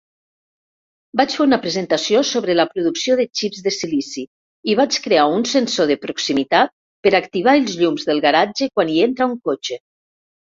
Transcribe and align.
Vaig 1.19 1.33
fer 1.39 1.41
una 1.43 1.57
presentació 1.65 2.21
sobre 2.29 2.53
la 2.55 2.63
producció 2.69 3.17
de 3.19 3.25
xips 3.41 3.59
de 3.67 3.73
silici 3.75 4.23
i 4.73 4.75
vaig 4.79 4.97
crear 5.03 5.25
un 5.33 5.45
sensor 5.51 5.91
de 5.91 5.97
proximitat 6.07 6.73
per 7.03 7.11
activar 7.21 7.55
els 7.61 7.75
llums 7.83 8.07
del 8.11 8.23
garatge 8.25 8.69
quan 8.79 8.91
hi 8.95 8.97
entra 9.09 9.29
un 9.33 9.37
cotxe. 9.51 9.79